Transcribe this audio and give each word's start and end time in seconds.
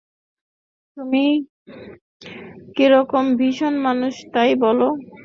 তুমি 0.97 1.23
কীরকম 2.75 3.25
ভীষণ 3.39 3.73
মানুষ 3.85 4.13
তাই 4.33 4.51
বলব। 4.63 4.81